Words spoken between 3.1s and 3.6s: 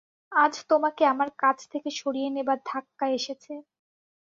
এসেছে।